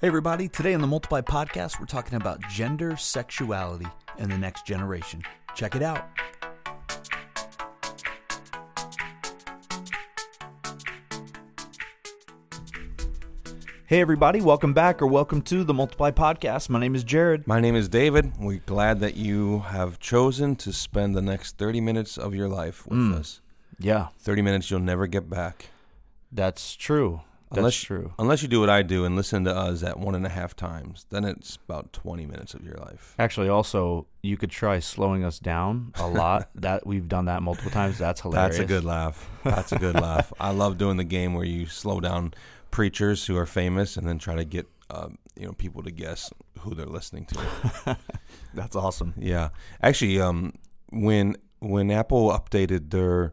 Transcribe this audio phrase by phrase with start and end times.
[0.00, 0.48] Hey, everybody.
[0.48, 3.86] Today on the Multiply Podcast, we're talking about gender, sexuality,
[4.18, 5.22] and the next generation.
[5.56, 6.04] Check it out.
[13.86, 14.42] Hey, everybody.
[14.42, 16.68] Welcome back or welcome to the Multiply Podcast.
[16.68, 17.46] My name is Jared.
[17.46, 18.32] My name is David.
[18.38, 22.86] We're glad that you have chosen to spend the next 30 minutes of your life
[22.86, 23.14] with Mm.
[23.14, 23.40] us.
[23.78, 25.66] Yeah, 30 minutes you'll never get back.
[26.30, 27.22] that's true.
[27.50, 28.12] That's Unless- true.
[28.18, 30.54] Unless you do what I do and listen to us at one and a half
[30.54, 33.14] times, then it's about 20 minutes of your life.
[33.18, 36.50] Actually, also, you could try slowing us down a lot.
[36.56, 37.96] that We've done that multiple times.
[37.98, 38.58] That's hilarious.
[38.58, 39.30] That's a good laugh.
[39.44, 40.32] That's a good laugh.
[40.38, 42.34] I love doing the game where you slow down
[42.70, 46.30] preachers who are famous and then try to get uh, you know people to guess
[46.60, 47.96] who they're listening to.
[48.54, 49.14] That's awesome.
[49.16, 49.50] Yeah,
[49.82, 50.52] actually, um,
[50.90, 53.32] when when Apple updated their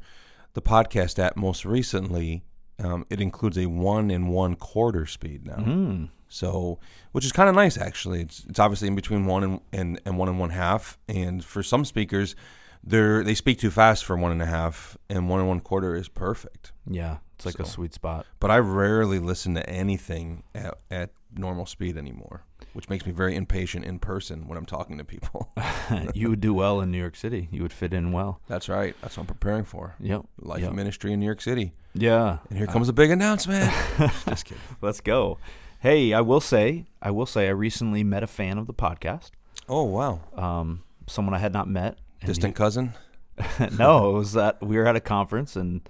[0.54, 2.44] the podcast app most recently,
[2.84, 5.56] um, it includes a one and one quarter speed now.
[5.56, 6.10] Mm.
[6.28, 6.80] So,
[7.12, 8.22] which is kind of nice actually.
[8.22, 10.98] It's it's obviously in between one and, and, and one and one half.
[11.08, 12.36] And for some speakers,
[12.84, 15.96] they're they speak too fast for one and a half, and one and one quarter
[15.96, 16.72] is perfect.
[16.90, 18.26] Yeah, it's like a sweet spot.
[18.40, 22.44] But I rarely listen to anything at, at normal speed anymore,
[22.76, 25.50] which makes me very impatient in person when I'm talking to people.
[26.14, 27.48] you would do well in New York City.
[27.50, 28.42] You would fit in well.
[28.48, 28.94] That's right.
[29.02, 29.96] That's what I'm preparing for.
[30.02, 30.26] Yep.
[30.42, 30.74] Life Yep.
[30.74, 31.72] ministry in New York City.
[31.94, 32.40] Yeah.
[32.50, 33.72] And here comes a big announcement.
[34.28, 34.62] Just kidding.
[34.82, 35.38] Let's go.
[35.80, 39.32] Hey, I will say, I will say, I recently met a fan of the podcast.
[39.70, 40.20] Oh wow.
[40.36, 41.98] Um, someone I had not met.
[42.26, 42.94] Distant cousin.
[43.78, 45.88] no, it was that we were at a conference and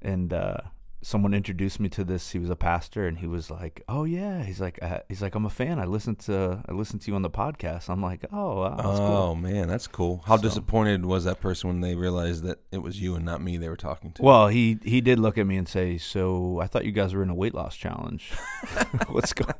[0.00, 0.58] and uh,
[1.02, 2.30] someone introduced me to this.
[2.32, 5.34] He was a pastor, and he was like, "Oh yeah," he's like, uh, "He's like,
[5.34, 5.78] I'm a fan.
[5.78, 8.98] I listened to I listened to you on the podcast." I'm like, "Oh, wow, that's
[9.00, 10.22] oh cool." man, that's cool.
[10.26, 13.40] How So- disappointed was that person when they realized that it was you and not
[13.42, 14.22] me they were talking to?
[14.22, 17.22] Well, he he did look at me and say, "So I thought you guys were
[17.22, 18.32] in a weight loss challenge.
[19.08, 19.54] what's going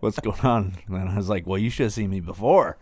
[0.00, 2.76] What's going on?" And I was like, "Well, you should have seen me before."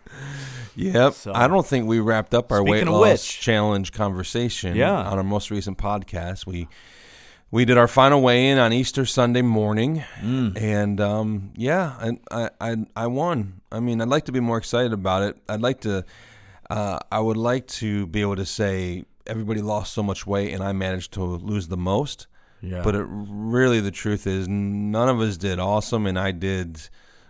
[0.77, 1.13] Yep.
[1.15, 4.92] So- I don't think we wrapped up our weight loss which- challenge conversation Yeah.
[5.03, 6.47] on our most recent podcast.
[6.47, 6.69] We
[7.52, 10.61] we did our final weigh in on Easter Sunday morning, Mm.
[10.61, 13.61] and um, yeah, I, I I won.
[13.70, 15.36] I mean, I'd like to be more excited about it.
[15.48, 16.05] I'd like to.
[16.70, 20.62] Uh, I would like to be able to say everybody lost so much weight, and
[20.64, 22.27] I managed to lose the most.
[22.62, 26.80] Yeah, But it really, the truth is, none of us did awesome, and I did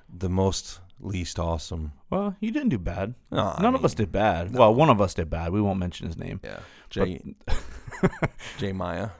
[0.08, 1.92] the most least awesome.
[2.10, 3.14] well, you didn't do bad.
[3.30, 4.54] No, I None of mean, us did bad.
[4.54, 5.52] Well, one of us did bad.
[5.52, 6.40] We won't mention his name.
[6.44, 7.22] Yeah, Jay,
[8.58, 9.10] Jay Maya.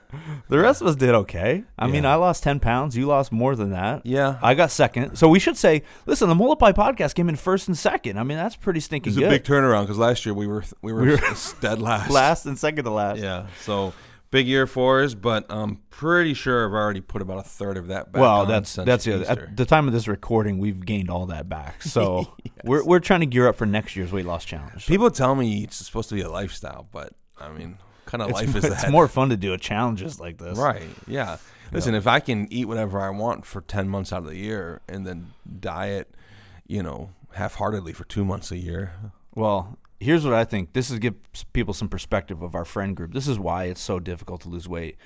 [0.49, 1.63] The rest of us did okay.
[1.77, 2.13] I mean, Yeah.
[2.13, 2.95] I lost ten pounds.
[2.95, 4.05] You lost more than that.
[4.05, 5.15] Yeah, I got second.
[5.15, 8.17] So we should say, listen, the Multiply podcast came in first and second.
[8.19, 9.29] I mean, that's pretty stinking it's a good.
[9.29, 11.19] big turnaround because last year we were we were, We were-
[11.61, 12.11] dead last.
[12.11, 13.19] last and second to last.
[13.19, 13.93] Yeah, so
[14.33, 17.87] big year for us, but I'm pretty sure I've already put about a third of
[17.87, 18.21] that back.
[18.21, 19.43] Well, that's that's the other.
[19.43, 21.81] At the time of this recording, we've gained all that back.
[21.93, 22.33] So
[22.63, 24.87] we're we're trying to gear up for next year's weight loss challenge.
[24.87, 28.29] People tell me it's supposed to be a lifestyle, but I mean, what kind of
[28.29, 28.91] It's, life is it's that?
[28.91, 30.57] more fun to do a challenges like this.
[30.57, 30.89] Right.
[31.07, 31.37] Yeah.
[31.71, 34.81] Listen, if I can eat whatever I want for 10 months out of the year
[34.87, 36.13] and then diet,
[36.67, 38.93] you know, half heartedly for two months a year.
[39.35, 40.73] Well, here's what I think.
[40.73, 41.15] This is give
[41.53, 43.13] people some perspective of our friend group.
[43.13, 44.97] This is why it's so difficult to lose weight.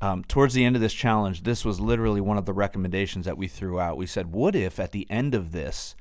[0.00, 3.36] Um, towards the end of this challenge, this was literally one of the recommendations that
[3.36, 3.96] we threw out.
[3.98, 5.94] We said, "What if at the end of this,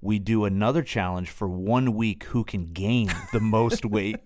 [0.00, 2.24] we do another challenge for one week?
[2.24, 4.16] Who can gain the most weight?"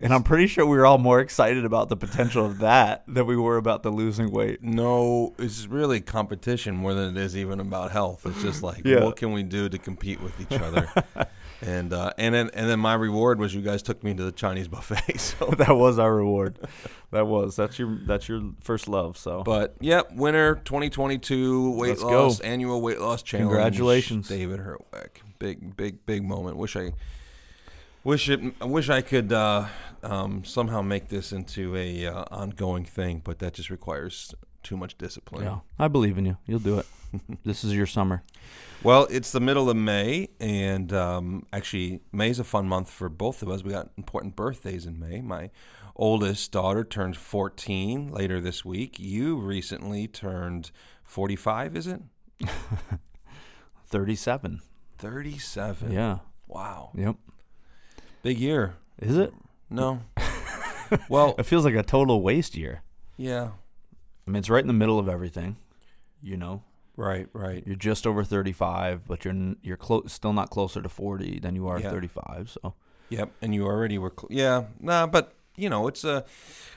[0.00, 3.26] And I'm pretty sure we were all more excited about the potential of that than
[3.26, 4.62] we were about the losing weight.
[4.62, 8.26] No, it's really competition more than it is even about health.
[8.26, 9.02] It's just like, Yeah.
[9.04, 10.88] what can we do to compete with each other?
[11.64, 14.32] and uh, and then and then my reward was you guys took me to the
[14.32, 15.18] Chinese buffet.
[15.18, 16.58] So, that was our reward.
[17.10, 19.16] That was that's your that's your first love.
[19.16, 22.24] So but yep, winner 2022 weight Let's go.
[22.24, 23.48] loss annual weight loss challenge.
[23.50, 24.28] Congratulations.
[24.28, 25.22] David Hertwick.
[25.38, 26.56] Big big big moment.
[26.56, 26.92] Wish I
[28.02, 28.40] wish it.
[28.60, 29.66] I wish I could uh,
[30.02, 34.96] um, somehow make this into a uh, ongoing thing, but that just requires too much
[34.96, 35.44] discipline.
[35.44, 36.38] yeah, I believe in you.
[36.46, 36.86] You'll do it.
[37.44, 38.22] This is your summer.
[38.82, 43.42] Well, it's the middle of May, and um, actually, is a fun month for both
[43.42, 43.62] of us.
[43.64, 45.20] We got important birthdays in May.
[45.22, 45.50] My
[45.96, 48.98] oldest daughter turned 14 later this week.
[48.98, 50.70] You recently turned
[51.04, 52.02] 45, is it?
[53.86, 54.60] 37.
[54.98, 55.92] 37.
[55.92, 56.18] Yeah.
[56.46, 56.90] Wow.
[56.94, 57.16] Yep.
[58.22, 58.74] Big year.
[58.98, 59.32] Is it?
[59.70, 60.00] No.
[61.08, 62.82] well, It feels like a total waste year.
[63.16, 63.50] yeah.
[64.26, 65.56] I mean, it's right in the middle of everything.
[66.22, 66.62] You know,
[66.96, 67.62] Right, right.
[67.66, 71.66] you're just over 35, but you're you're clo- still not closer to 40 than you
[71.68, 71.90] are Yeah.
[71.90, 72.56] 35.
[72.62, 72.74] So
[73.10, 73.30] Yep.
[73.42, 74.12] And you already were.
[74.16, 74.64] Cl- yeah.
[74.80, 76.24] Nah, but you know, it's a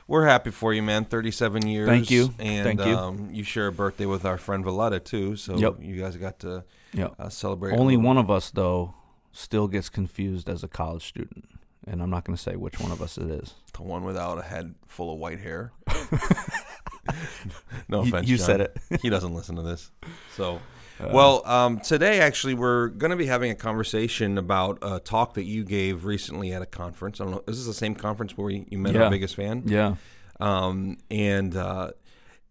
[0.08, 1.06] we're happy for you, man.
[1.06, 1.88] Thirty-seven years.
[1.88, 2.34] Thank you.
[2.40, 2.96] And Thank you.
[2.98, 5.78] Um, you share a birthday with our friend Valletta too, so Yep.
[5.82, 6.64] you guys got to
[6.94, 7.16] Yep.
[7.18, 7.78] uh, celebrate.
[7.78, 8.94] Only one of us though
[9.32, 11.46] still gets confused as a college student,
[11.88, 13.54] and I'm not going to say which one of us it is.
[13.74, 15.72] the one without a head full of white hair.
[17.88, 18.28] no You- offense.
[18.30, 18.46] you John.
[18.46, 18.78] said it.
[19.02, 19.92] he doesn't listen to this.
[20.36, 20.60] So,
[21.00, 25.36] Uh, well, um, today actually we're going to be having a conversation about a talk
[25.36, 27.22] that you gave recently at a conference.
[27.22, 27.44] I don't know.
[27.48, 29.04] Is this the same conference where you you met Yeah.
[29.04, 29.64] our biggest fan?
[29.66, 29.96] Yeah.
[30.40, 31.92] um, and uh,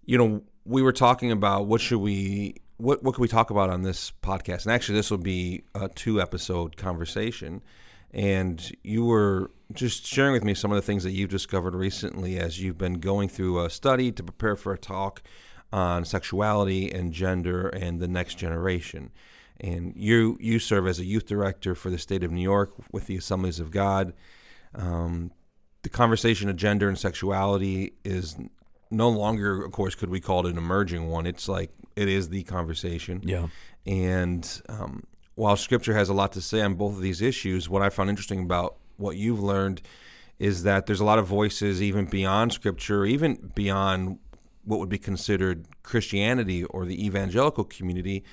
[0.05, 3.71] you know we were talking about what should we what what can we talk about
[3.71, 7.63] on this podcast and actually this will be a two episode conversation
[8.17, 12.39] and you were just sharing with me some of the things that you've discovered recently
[12.39, 15.23] as you've been going through a study to prepare for a talk
[15.73, 19.11] on sexuality and gender and the next generation
[19.61, 23.07] and you you serve as a youth director for the state of New York with
[23.07, 24.13] the Assemblies of God
[24.75, 25.31] um,
[25.83, 28.37] the conversation of gender and sexuality is
[28.91, 31.27] no longer, of course, could we call it an emerging one.
[31.27, 33.21] It's like it is the conversation.
[33.25, 33.49] Yeah.
[33.87, 35.05] And um,
[35.37, 38.11] while Scripture has a lot to say on both of these issues, what I found
[38.11, 39.83] interesting about what you've learned
[40.39, 44.19] is that there's a lot of voices, even beyond Scripture, even beyond
[44.65, 48.25] what would be considered Christianity or the evangelical community,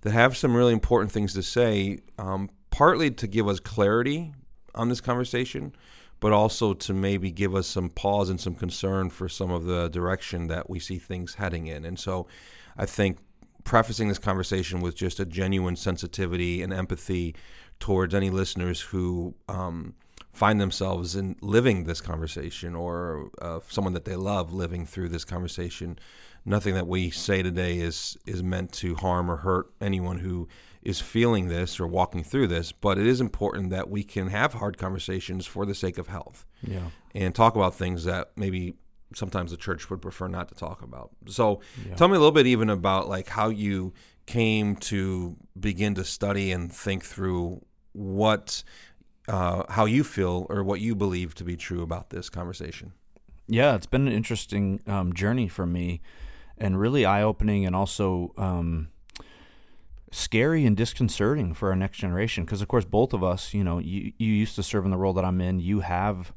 [0.00, 4.32] that have some really important things to say, um, partly to give us clarity
[4.74, 5.74] on this conversation,
[6.20, 9.88] but also to maybe give us some pause and some concern for some of the
[9.88, 11.84] direction that we see things heading in.
[11.84, 12.26] And so
[12.76, 13.18] I think
[13.64, 17.34] prefacing this conversation with just a genuine sensitivity and empathy
[17.78, 19.94] towards any listeners who um,
[20.32, 25.24] find themselves in living this conversation or uh, someone that they love living through this
[25.24, 25.98] conversation.
[26.44, 30.48] Nothing that we say today is is meant to harm or hurt anyone who
[30.82, 34.54] is feeling this or walking through this, but it is important that we can have
[34.54, 36.88] hard conversations for the sake of health Yeah.
[37.14, 38.74] and talk about things that maybe
[39.14, 41.10] sometimes the church would prefer not to talk about.
[41.26, 41.94] So, Yeah.
[41.94, 43.92] tell me a little bit even about like how you
[44.26, 48.62] came to begin to study and think through what
[49.28, 52.92] uh, how you feel or what you believe to be true about this conversation.
[53.46, 56.00] Yeah, it's been an interesting um, journey for me,
[56.58, 58.88] and really eye opening, and also um,
[60.10, 62.44] scary and disconcerting for our next generation.
[62.44, 64.96] Because of course, both of us, you know, you you used to serve in the
[64.96, 65.60] role that I'm in.
[65.60, 66.32] You have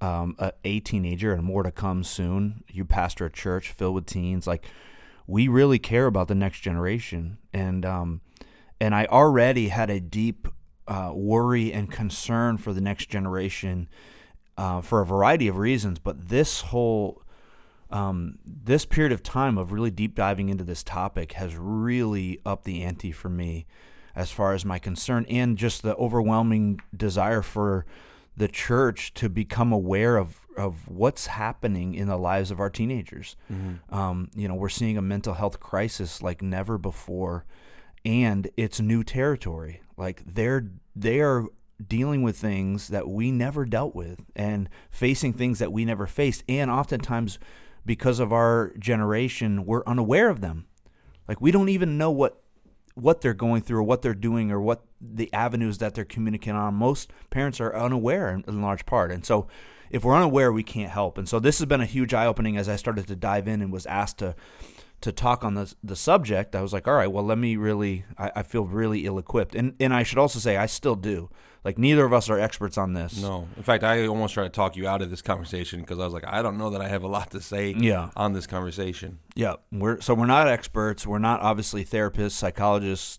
[0.00, 2.64] um, a, a teenager, and more to come soon.
[2.68, 4.46] You pastor a church filled with teens.
[4.46, 4.66] Like
[5.26, 8.20] we really care about the next generation, and um,
[8.80, 10.48] and I already had a deep
[10.86, 13.88] uh, worry and concern for the next generation
[14.56, 15.98] uh, for a variety of reasons.
[15.98, 17.22] But this whole
[17.90, 22.64] um, this period of time of really deep diving into this topic has really upped
[22.64, 23.66] the ante for me
[24.14, 27.84] as far as my concern and just the overwhelming desire for
[28.36, 33.36] the church to become aware of, of what's happening in the lives of our teenagers.
[33.90, 37.44] Um, you know, we're seeing a mental health crisis like never before,
[38.04, 39.80] and it's new territory.
[39.96, 41.46] Like they're they are
[41.86, 46.44] dealing with things that we never dealt with and facing things that we never faced,
[46.48, 47.38] and oftentimes
[47.84, 50.66] because of our generation, we're unaware of them.
[51.28, 52.42] Like we don't even know what
[52.96, 56.56] what they're going through or what they're doing or what the avenues that they're communicating
[56.56, 56.74] on.
[56.74, 59.12] Most parents are unaware in, in large part.
[59.12, 59.46] And so
[59.90, 61.18] if we're unaware, we can't help.
[61.18, 63.60] And so this has been a huge eye opening as I started to dive in
[63.60, 64.34] and was asked to
[65.02, 66.54] to talk on the the subject.
[66.56, 68.04] I was like, all right, well, let me really.
[68.18, 71.30] I, I feel really ill equipped, and and I should also say I still do.
[71.64, 73.20] Like neither of us are experts on this.
[73.20, 76.04] No, in fact, I almost tried to talk you out of this conversation because I
[76.04, 78.10] was like, I don't know that I have a lot to say Yeah.
[78.14, 79.18] on this conversation.
[79.34, 81.06] Yeah, we're so we're not experts.
[81.06, 83.18] We're not obviously therapists, psychologists,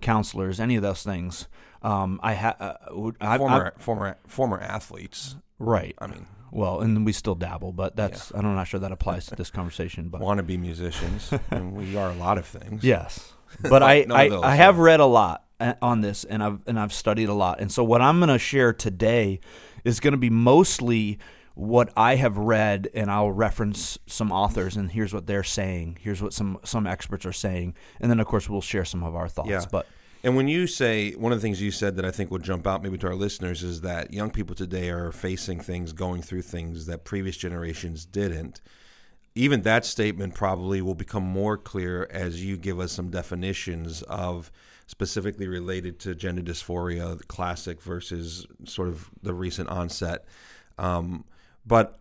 [0.00, 1.46] counselors, any of those things.
[1.82, 2.74] Um, I have uh,
[3.20, 5.36] I, Former former former athletes.
[5.58, 5.94] right.
[6.00, 9.34] I mean, Well, and we still dabble, but that's I'm not sure that applies to
[9.34, 10.08] this conversation.
[10.08, 11.32] But wannabe musicians.
[11.50, 12.84] and we are a lot of things.
[12.84, 16.60] yes, but I I, those, I have read a lot uh, on this, and I've
[16.68, 19.40] and I've studied a lot, and so what I'm going to share today
[19.82, 21.18] is going to be mostly
[21.54, 25.98] what I have read, and I'll reference some authors, and here's what they're saying.
[26.00, 29.16] Here's what some some experts are saying, and then of course we'll share some of
[29.16, 29.50] our thoughts.
[29.50, 29.64] Yeah.
[29.70, 29.88] But
[30.24, 32.66] And when you say one of the things you said that I think would jump
[32.66, 36.40] out maybe to our listeners is that young people today are facing things, going through
[36.40, 38.62] things that previous generations didn't.
[39.34, 44.50] Even that statement probably will become more clear as you give us some definitions of
[44.86, 50.24] specifically related to gender dysphoria, classic versus sort of the recent onset.
[50.78, 51.26] Um,
[51.66, 51.98] but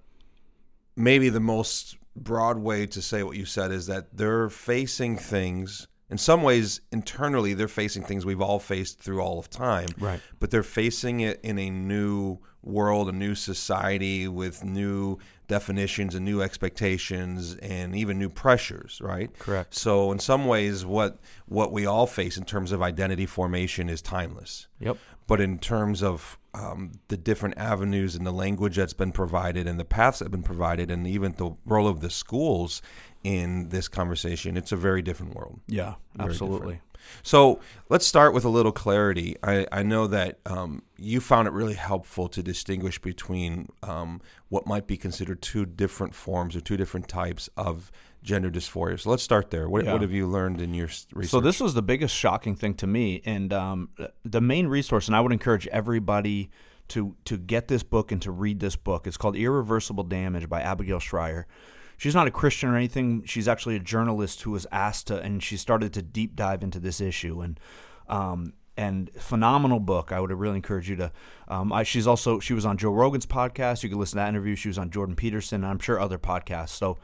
[0.95, 5.87] maybe the most broad way to say what you said is that they're facing things
[6.13, 10.21] in some ways internally they're facing things we've all faced through all of time Right.
[10.39, 15.17] but they're facing it in a new world, a new society with new
[15.49, 19.37] definitions and new expectations and even new pressures, right?
[19.37, 19.75] Correct.
[19.75, 21.17] So in some ways what
[21.47, 24.67] what we all face in terms of identity formation is timeless.
[24.79, 24.97] Yep.
[25.27, 29.79] But in terms of um, the different avenues and the language that's been provided and
[29.79, 32.81] the paths that have been provided and even the role of the schools
[33.23, 35.61] in this conversation, it's a very different world.
[35.67, 36.81] Yeah, Very absolutely.
[37.21, 39.35] So let's start with a little clarity.
[39.43, 44.67] I, I know that um, you found it really helpful to distinguish between um, what
[44.67, 47.91] might be considered two different forms or two different types of
[48.23, 48.99] gender dysphoria.
[48.99, 49.69] So let's start there.
[49.69, 49.93] What, Yeah.
[49.93, 51.31] what have you learned in your research?
[51.31, 53.89] So this was the biggest shocking thing to me, and um,
[54.23, 56.49] the main resource, and I would encourage everybody
[56.89, 59.07] to to get this book and to read this book.
[59.07, 61.47] It's called Irreversible Damage by Abigail Shrier.
[61.97, 63.23] She's not a Christian or anything.
[63.25, 66.79] She's actually a journalist who was asked to, and she started to deep dive into
[66.79, 67.59] this issue, and
[68.07, 70.11] um, and phenomenal book.
[70.11, 71.11] I would really encourage you to.
[71.47, 73.83] Um, I, she's also she was on Joe Rogan's podcast.
[73.83, 74.55] You can listen to that interview.
[74.55, 75.63] She was on Jordan Peterson.
[75.63, 76.69] I'm sure other podcasts.
[76.69, 76.97] So.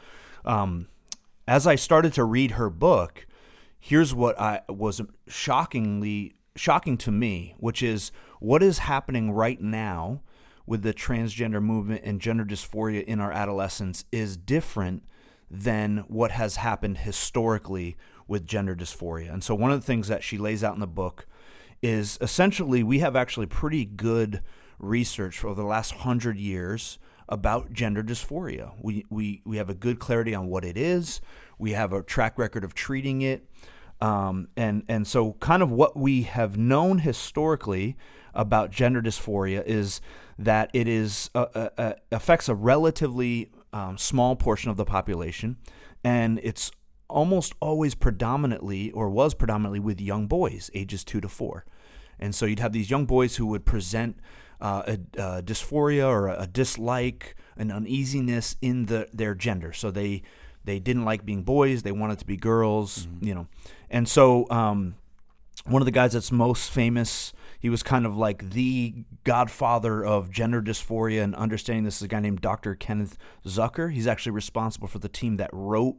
[0.46, 0.88] Um,
[1.50, 3.26] as I started to read her book,
[3.80, 10.22] here's what I was shockingly shocking to me, which is what is happening right now
[10.70, 15.02] with the transgender movement and gender dysphoria in our adolescence is different
[15.50, 17.98] than what has happened historically
[18.28, 19.34] with gender dysphoria.
[19.34, 21.26] And so one of the things that she lays out in the book
[21.82, 24.44] is essentially we have actually pretty good
[24.78, 28.74] research over the last hundred years about gender dysphoria.
[28.80, 31.20] We, we, we have a good clarity on what it is.
[31.58, 33.44] We have a track record of treating it.
[34.02, 37.98] Um, and, and so, kind of what we have known historically
[38.34, 40.00] about gender dysphoria is
[40.38, 45.58] that it is uh, uh, uh, affects a relatively um, small portion of the population,
[46.04, 46.72] and it's
[47.10, 51.66] almost always predominantly or was predominantly with young boys, ages two to four.
[52.20, 54.20] And so you'd have these young boys who would present
[54.62, 59.74] uh, a, a dysphoria or a dislike, an uneasiness in the their gender.
[59.74, 60.22] So they
[60.64, 63.48] they didn't like being boys; they wanted to be girls, you know.
[63.90, 64.96] And so um,
[65.66, 70.32] one of the guys that's most famous, he was kind of like the godfather of
[70.32, 72.76] gender dysphoria and understanding this is a guy named Dr.
[72.76, 73.92] Kenneth Zucker.
[73.92, 75.98] He's actually responsible for the team that wrote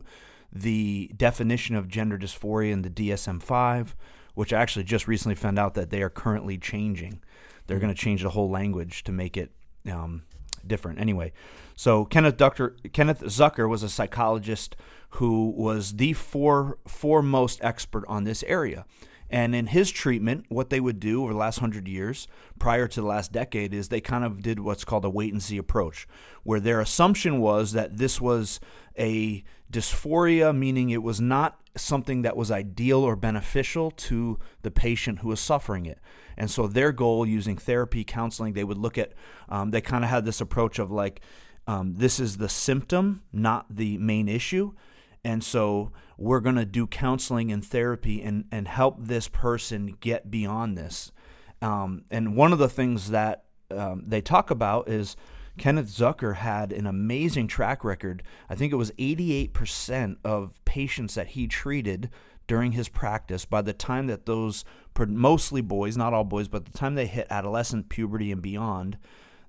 [0.53, 3.95] the definition of gender dysphoria in the DSM 5,
[4.35, 7.21] which I actually just recently found out that they are currently changing.
[7.67, 9.53] They're going to change the whole language to make it
[9.91, 10.23] um,
[10.67, 11.01] different.
[11.01, 11.33] Anyway,
[11.75, 12.77] so Kenneth, Dr.
[12.93, 14.77] Kenneth Zucker was a psychologist
[15.15, 18.85] who was the fore, foremost expert on this area.
[19.31, 22.27] And in his treatment, what they would do over the last hundred years,
[22.59, 25.43] prior to the last decade, is they kind of did what's called a wait and
[25.43, 26.09] see approach,
[26.43, 28.59] where their assumption was that this was
[28.99, 35.21] a dysphoria, meaning it was not something that was ideal or beneficial to the patient
[35.21, 36.01] who was suffering it.
[36.37, 39.13] And so their goal, using therapy, counseling, they would look at,
[39.49, 41.21] um, they kind of had this approach of like,
[41.69, 44.73] um, this is the symptom, not the main issue.
[45.25, 50.31] And so we're going to do counseling and therapy and, and help this person get
[50.31, 51.13] beyond this.
[51.63, 55.17] Um, and one of the things that um, they talk about is
[55.59, 58.23] Kenneth Zucker had an amazing track record.
[58.49, 62.11] I think it was 88% of patients that he treated
[62.47, 64.65] during his practice, by the time that those,
[64.99, 68.99] mostly boys, not all boys, but the time they hit adolescent puberty and beyond,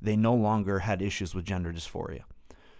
[0.01, 2.21] they no longer had issues with gender dysphoria.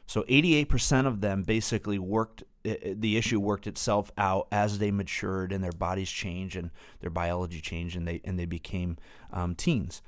[0.05, 5.63] So 88% of them basically worked, the issue worked itself out as they matured and
[5.63, 8.97] their bodies changed and their biology changed and they, and they became
[9.31, 10.01] um, teens.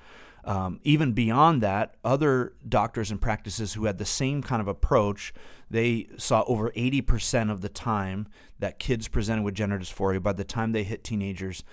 [0.46, 5.34] Um, even beyond that, other doctors and practices who had the same kind of approach,
[5.70, 8.28] they saw over 80% of the time
[8.60, 11.64] that kids presented with gender dysphoria, by the time they hit teenagers,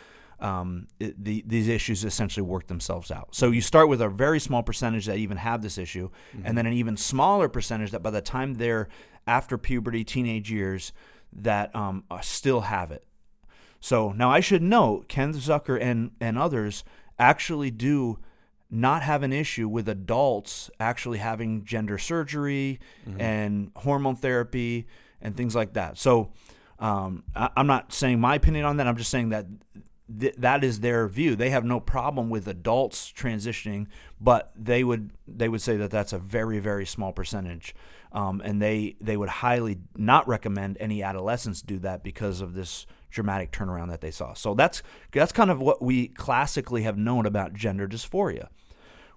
[0.42, 3.28] um, it, the, these issues essentially work themselves out.
[3.34, 6.46] So you start with a very small percentage that even have this issue, mm-hmm.
[6.46, 8.88] and then an even smaller percentage that by the time they're
[9.26, 10.92] after puberty, teenage years,
[11.32, 13.04] that um, still have it.
[13.80, 16.84] So now I should note, Ken Zucker and, and others
[17.18, 18.18] actually do
[18.70, 22.78] not have an issue with adults actually having gender surgery
[23.08, 23.20] mm-hmm.
[23.20, 24.86] and hormone therapy
[25.20, 25.98] and things like that.
[25.98, 26.30] So
[26.78, 28.86] um, I, am not saying my opinion on that.
[28.86, 29.46] I'm just saying that
[30.18, 31.36] th- that is their view.
[31.36, 33.86] They have no problem with adults transitioning,
[34.20, 37.74] but they would they would say that that's a very very small percentage,
[38.12, 42.86] um, and they they would highly not recommend any adolescents do that because of this
[43.10, 44.34] dramatic turnaround that they saw.
[44.34, 48.48] So that's that's kind of what we classically have known about gender dysphoria.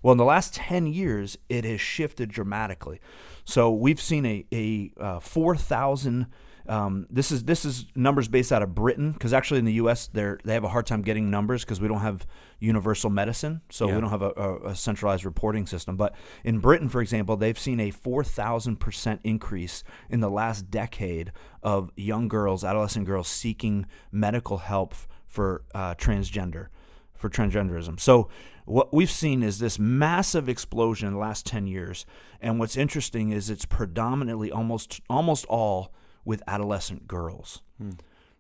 [0.02, 3.00] Well, in the last 10 years, it has shifted dramatically.
[3.46, 6.28] So we've seen a, a uh, 4,000
[6.68, 10.08] Um, this is this is numbers based out of Britain because actually in the U.S.
[10.08, 12.26] they they have a hard time getting numbers because we don't have
[12.60, 13.96] universal medicine, so Yeah.
[13.96, 15.98] we don't have a, a, a centralized reporting system.
[15.98, 16.16] But
[16.46, 21.32] in Britain, for example, they've seen a four thousand percent increase in the last decade
[21.62, 24.96] of young girls, adolescent girls seeking medical help
[25.28, 26.68] for uh, transgender,
[27.14, 28.00] for transgenderism.
[28.00, 28.30] So
[28.66, 32.06] what we've seen is this massive explosion in the last 10 years
[32.40, 35.92] and what's interesting is it's predominantly almost almost all
[36.26, 37.62] with adolescent girls.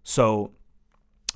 [0.03, 0.51] So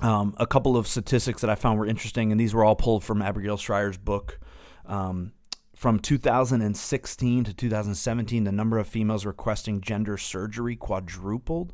[0.00, 3.02] um, a couple of statistics that i found were interesting and these were all pulled
[3.02, 4.38] from abigail shrier's book.
[4.86, 5.32] Um,
[5.74, 11.72] from 2016 to 2017 the number of females requesting gender surgery quadrupled.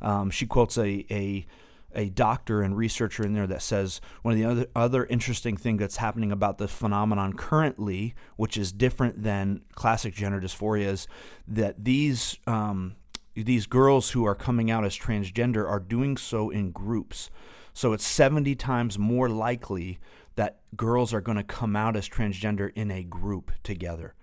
[0.00, 1.46] Um, she quotes a, a
[1.94, 5.76] a doctor and researcher in there that says one of the other other interesting thing
[5.76, 11.06] that's happening about the phenomenon currently, which is different than classic gender dysphoria, is
[11.46, 12.96] that these um,
[13.34, 17.30] these girls who are coming out as transgender are doing so in groups.
[17.72, 19.98] So it's 70 times more likely
[20.36, 24.14] that girls are going to come out as transgender in a group together,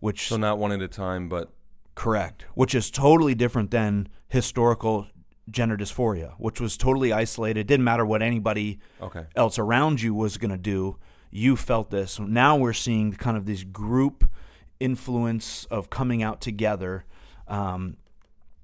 [0.00, 1.52] which So not one at a time, but
[1.94, 2.44] Correct.
[2.54, 5.06] Which is totally different than historical
[5.50, 7.60] gender dysphoria, which was totally isolated.
[7.60, 9.26] It Didn't matter what anybody okay.
[9.36, 10.96] else around you was going to do.
[11.30, 12.18] You felt this.
[12.18, 14.24] Now we're seeing kind of this group
[14.80, 17.04] influence of coming out together,
[17.48, 17.96] um,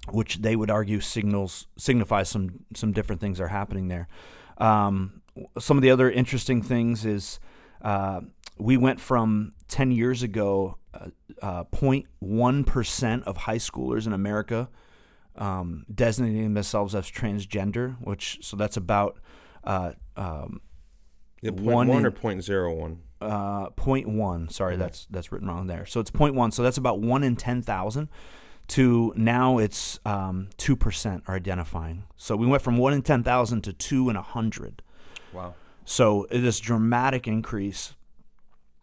[0.08, 4.08] which they would argue signals signifies some some different things are happening there.
[4.58, 5.22] Um,
[5.58, 7.38] some of the other interesting things is
[7.82, 8.20] uh,
[8.58, 11.08] we went from 10 years ago, uh,
[11.40, 11.64] uh,
[12.64, 14.68] percent of high schoolers in America
[15.36, 19.18] um, designating themselves as transgender, which so that's about
[19.64, 20.60] uh, um,
[21.40, 22.98] Yeah, point One one, in- or point zero one.
[23.20, 24.50] uh, 0.1.
[24.52, 25.86] Sorry, that's that's written wrong there.
[25.86, 26.52] So it's 0.1.
[26.52, 28.08] So that's about one in 10,000
[28.70, 32.04] to now it's um, 2% are identifying.
[32.16, 34.82] So we went from one in 10,000 to two in 100.
[35.32, 35.54] Wow.
[35.84, 37.94] So it is dramatic increase.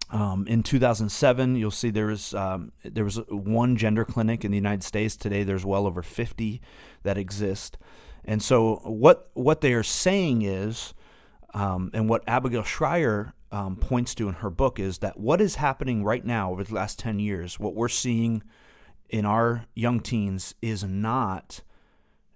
[0.10, 4.58] Um, in 2007, you'll see there was um, there was one gender clinic in the
[4.58, 5.18] United States.
[5.18, 6.62] Today, there's well over 50
[7.04, 7.78] that exist.
[8.24, 10.94] And so, what what they are saying is,
[11.54, 15.56] um, and what Abigail Shrier um, points to in her book is that what is
[15.56, 18.44] happening right now over the last 10 years, what we're seeing
[19.10, 21.62] in our young teens is not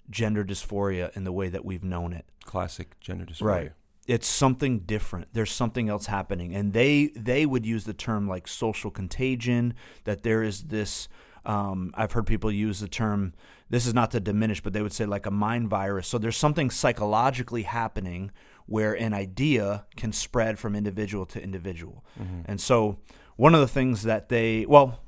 [0.10, 2.26] gender dysphoria in the way that we've known it.
[2.46, 3.46] Classic gender dysphoria.
[3.46, 3.72] right.
[4.08, 5.28] It's something different.
[5.32, 6.54] There's something else happening.
[6.56, 11.08] And they they would use the term like social contagion that there is this
[11.44, 13.34] um, i've heard people use the term
[13.72, 16.08] this is not to diminish but they would say like a mind virus.
[16.08, 18.32] So there's something psychologically happening
[18.66, 22.04] where an idea can spread from individual to individual.
[22.46, 22.98] And so
[23.38, 25.00] one of the things that they well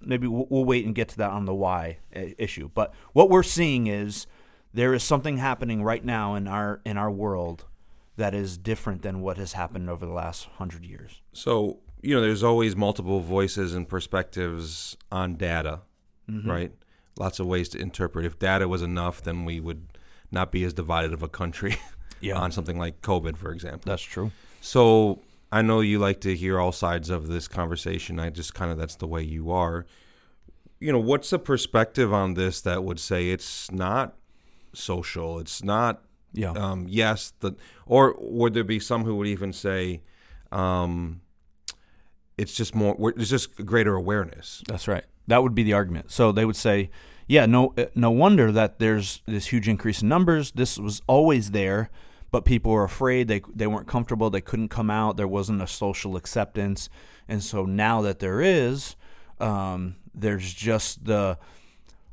[0.00, 3.28] maybe we'll, we'll wait and get to that on the why uh, issue but what
[3.30, 4.26] we're seeing is
[4.72, 7.64] there is something happening right now in our in our world
[8.16, 11.22] that is different than what has happened over the last hundred years.
[11.32, 15.80] So, you know, there's always multiple voices and perspectives on data,
[16.30, 16.50] Mm-hmm.
[16.50, 16.72] right?
[17.18, 18.24] Lots of ways to interpret.
[18.26, 19.86] If data was enough, then we would
[20.30, 21.76] not be as divided of a country
[22.20, 22.36] Yeah.
[22.38, 23.82] on something like COVID, for example.
[23.90, 24.30] That's true.
[24.60, 25.20] So
[25.52, 28.20] I know you like to hear all sides of this conversation.
[28.20, 29.86] I just kind of that's the way you are.
[30.78, 34.16] You know, what's the perspective on this that would say it's not
[34.72, 35.38] social?
[35.38, 36.02] It's not.
[36.32, 36.52] Yeah.
[36.52, 40.02] Um, yes, the or would there be some who would even say,
[40.52, 41.22] um,
[42.38, 42.96] it's just more.
[43.16, 44.62] It's just greater awareness.
[44.68, 45.04] That's right.
[45.26, 46.10] That would be the argument.
[46.12, 46.90] So they would say,
[47.26, 50.52] yeah, no, uh, no wonder that there's this huge increase in numbers.
[50.52, 51.90] This was always there,
[52.30, 53.28] but people were afraid.
[53.28, 54.30] They they weren't comfortable.
[54.30, 55.16] They couldn't come out.
[55.16, 56.88] There wasn't a social acceptance,
[57.28, 58.96] and so now that there is,
[59.40, 61.38] um, there's just the.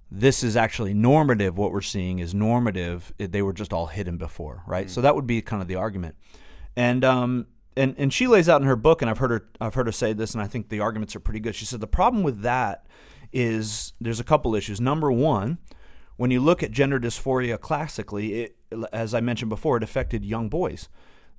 [0.10, 1.58] This is actually normative.
[1.58, 3.12] What we're seeing is normative.
[3.20, 4.90] It- They were just all hidden before, right?
[4.90, 6.16] So that would be kind of the argument,
[6.78, 9.74] and um, and and she lays out in her book, and I've heard her I've
[9.74, 11.56] heard her say this, and I think the arguments are pretty good.
[11.56, 12.86] She said the problem with that
[13.34, 14.80] is there's a couple issues.
[14.80, 15.58] Number one,
[16.18, 18.58] when you look at gender dysphoria classically, it,
[18.92, 20.90] as I mentioned before, it affected young boys.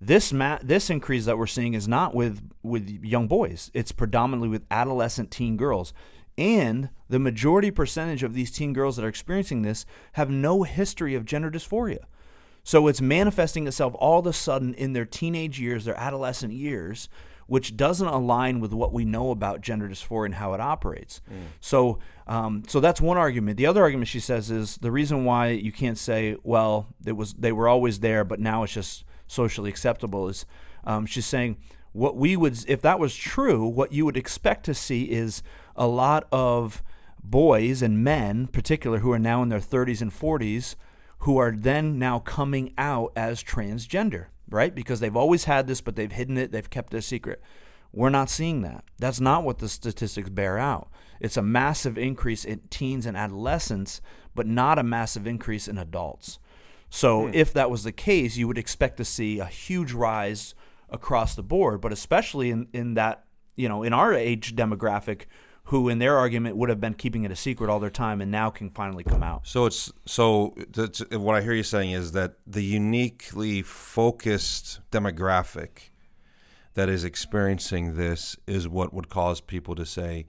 [0.01, 3.71] This ma- this increase that we're seeing is not with with young boys.
[3.75, 5.93] It's predominantly with adolescent teen girls.
[6.39, 11.17] And the majority percentage of these teen girls that are experiencing this have no history
[11.17, 12.05] of gender dysphoria.
[12.63, 17.09] So it's manifesting itself all of a sudden in their teenage years, their adolescent years,
[17.49, 21.21] which doesn't align with what we know about gender dysphoria and how it operates.
[21.61, 23.57] So, um, so that's one argument.
[23.57, 27.35] The other argument she says is the reason why you can't say, well, it was
[27.35, 30.29] they were always there, but now it's just socially acceptable.
[30.29, 30.47] Is
[30.85, 31.57] um, she's saying
[31.93, 35.43] what we would, if that was true, what you would expect to see is
[35.75, 36.83] a lot of
[37.25, 40.77] boys and men, particular, who are now in their 30s and 40s,
[41.21, 44.75] who are then now coming out as transgender, right?
[44.75, 47.41] Because they've always had this, but they've hidden it, they've kept it a secret.
[47.93, 48.85] We're not seeing that.
[48.99, 50.91] That's not what the statistics bear out.
[51.21, 54.01] It's a massive increase in teens and adolescents,
[54.35, 56.39] but not a massive increase in adults.
[56.91, 57.35] So, Hmm.
[57.35, 60.55] if that was the case, you would expect to see a huge rise
[60.91, 63.25] across the board, but especially in, in that,
[63.57, 65.23] you know, in our age demographic,
[65.69, 68.31] who in their argument would have been keeping it a secret all their time and
[68.31, 69.47] now can finally come out.
[69.47, 75.91] So it's so that's, what I hear you saying is that the uniquely focused demographic
[76.73, 80.27] that is experiencing this is what would cause people to say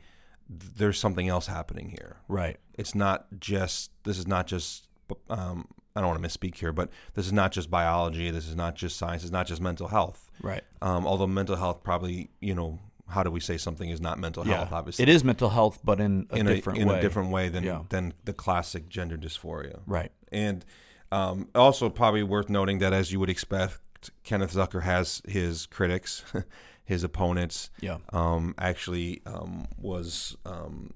[0.49, 2.17] there's something else happening here.
[2.27, 2.57] Right.
[2.77, 4.89] It's not just this is not just
[5.29, 8.29] um, I don't want to misspeak here, but this is not just biology.
[8.29, 9.23] This is not just science.
[9.23, 10.29] It's not just mental health.
[10.41, 10.63] Right.
[10.81, 14.43] Um, although mental health probably you know how do we say something is not mental
[14.43, 14.71] health?
[14.71, 16.99] Obviously, It is mental health, but in a in different a, in way.
[16.99, 17.83] a different way than Yeah.
[17.89, 19.81] than the classic gender dysphoria.
[19.85, 20.11] Right.
[20.31, 20.65] And
[21.11, 23.79] um, also, probably worth noting that, as you would expect,
[24.23, 26.23] Kenneth Zucker has his critics,
[26.85, 27.71] his opponents.
[27.81, 27.97] Yeah.
[28.13, 30.91] Um, actually, um, was um,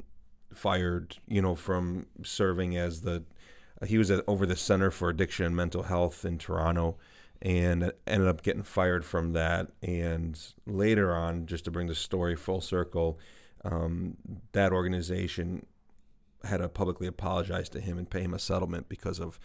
[0.54, 3.24] fired, you know, from serving as the.
[3.86, 6.96] He was at, over the Center for Addiction and Mental Health in Toronto,
[7.44, 9.68] and ended up getting fired from that.
[9.84, 13.20] And later on, just to bring the story full circle,
[13.66, 14.16] um,
[14.54, 15.66] that organization
[16.46, 19.40] had to publicly apologize to him and pay him a settlement because of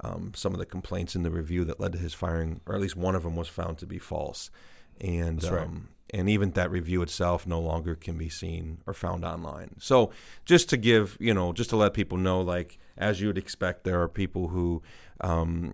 [0.00, 2.80] um, some of the complaints in the review that led to his firing, or at
[2.80, 4.50] least one of them was found to be false.
[5.00, 5.62] And right.
[5.62, 9.76] um, and even that review itself no longer can be seen or found online.
[9.78, 10.10] So
[10.44, 13.84] just to give you know, just to let people know, like as you would expect,
[13.84, 14.82] there are people who
[15.20, 15.72] um,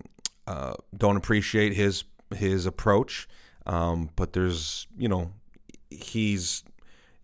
[0.50, 2.02] uh, don't appreciate his
[2.34, 3.28] his approach,
[3.66, 5.32] um, but there's you know,
[5.90, 6.64] he's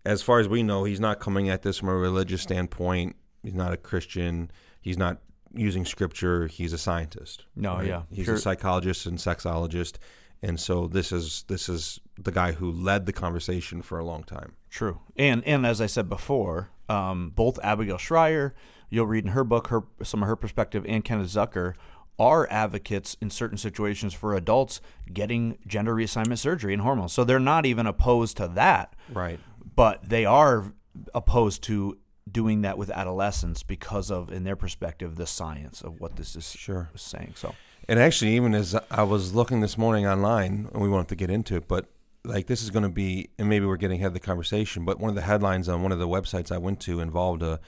[0.05, 3.17] as far as we know, he's not coming at this from a religious standpoint.
[3.43, 4.49] He's not a Christian.
[4.79, 5.17] He's not
[5.53, 6.47] using scripture.
[6.47, 7.43] He's a scientist.
[7.53, 8.03] No, yeah.
[8.09, 9.95] He's Pure- a psychologist and sexologist,
[10.41, 14.23] and so this is this is the guy who led the conversation for a long
[14.23, 14.53] time.
[14.69, 18.55] True, and and as I said before, um, both Abigail Shrier,
[18.89, 21.73] you'll read in her book, her some of her perspective, and Kenneth Zucker
[22.19, 24.81] are advocates in certain situations for adults
[25.13, 27.13] getting gender reassignment surgery and hormones.
[27.13, 29.39] So they're not even opposed to that, Right.
[29.75, 30.73] but they are
[31.13, 31.97] opposed to
[32.29, 36.49] doing that with adolescents because of, in their perspective, the science of what this is
[36.51, 36.89] Sure.
[36.95, 37.33] saying.
[37.35, 37.53] So
[37.87, 41.15] And actually, even as I was looking this morning online, and we won't have to
[41.15, 41.85] get into it, but
[42.25, 44.99] like this is going to be, and maybe we're getting ahead of the conversation, but
[44.99, 47.61] one of the headlines on one of the websites I went to involved a,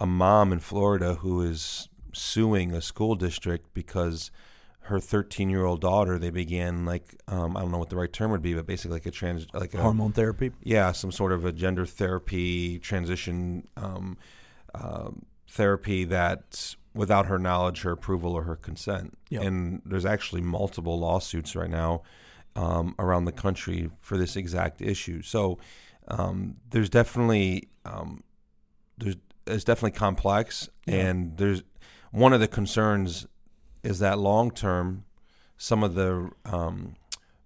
[0.00, 4.30] a mom in Florida who is suing a school district because
[4.84, 8.12] her 13 year old daughter, they began like, um, I don't know what the right
[8.12, 10.52] term would be, but basically like a trans, like a, hormone therapy.
[10.62, 14.16] yeah, some sort of a gender therapy transition um,
[14.74, 19.16] um, therapy that without her knowledge, her approval, or her consent.
[19.28, 19.42] Yep.
[19.42, 22.02] And there's actually multiple lawsuits right now
[22.56, 25.22] um, around the country for this exact issue.
[25.22, 25.58] So
[26.08, 28.24] um, there's definitely um,
[28.98, 31.06] there's it's definitely complex, Yeah.
[31.06, 31.62] and there's
[32.10, 33.26] one of the concerns
[33.82, 35.04] is that long term,
[35.56, 36.96] some of the um,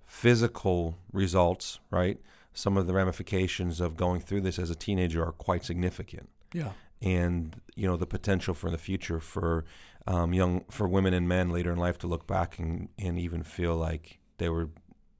[0.05, 2.18] physical results, right?
[2.53, 6.72] Some of the ramifications of going through this as a teenager are quite significant, Yeah.
[7.03, 9.64] and you know the potential for the future for
[10.07, 13.42] um, young for women and men later in life to look back and, and even
[13.42, 14.68] feel like they were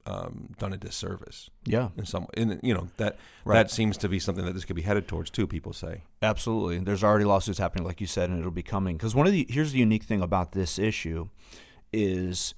[0.07, 1.89] um, done a disservice Yeah.
[1.97, 2.27] in some.
[2.37, 3.55] In you know that Right.
[3.55, 5.47] that seems to be something that this could be headed towards too.
[5.47, 6.03] People say.
[6.21, 6.79] Absolutely.
[6.79, 8.97] There's already lawsuits happening, like you said, and it'll be coming.
[8.97, 11.29] Because one of the here's the unique thing about this issue
[11.91, 12.53] is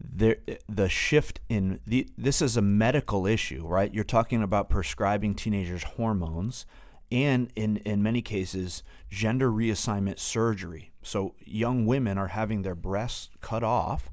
[0.00, 0.36] there
[0.68, 3.92] the shift in the this is a medical issue, right?
[3.94, 6.66] You're talking about prescribing teenagers hormones
[7.10, 10.92] and in in many cases gender reassignment surgery.
[11.02, 14.10] So young women are having their breasts cut off,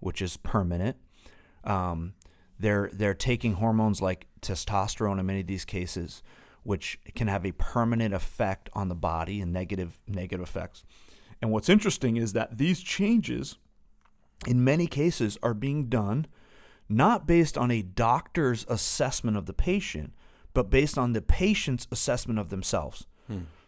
[0.00, 0.96] which is permanent.
[1.68, 2.14] Um,
[2.58, 6.22] they're they're taking hormones like testosterone in many of these cases,
[6.62, 10.84] which can have a permanent effect on the body and negative negative effects.
[11.40, 13.58] And what's interesting is that these changes,
[14.46, 16.26] in many cases, are being done
[16.88, 20.14] not based on a doctor's assessment of the patient,
[20.54, 23.06] but based on the patient's assessment of themselves.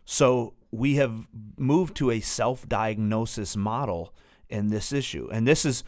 [0.05, 4.15] So we have moved to a self diagnosis model
[4.49, 5.29] in this issue.
[5.31, 5.85] And this is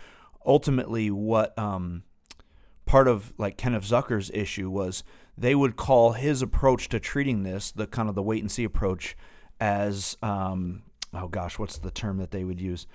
[0.47, 2.03] ultimately what um,
[2.87, 5.05] part of like Kenneth Zucker's issue was
[5.37, 8.65] they would call his approach to treating this, the kind of the wait and see
[8.65, 9.17] approach,
[9.61, 10.83] as um,
[11.15, 12.87] oh gosh, what's the term that they would use?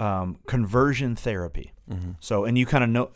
[0.00, 1.72] Um, conversion therapy.
[2.20, 3.10] So, and you kind of know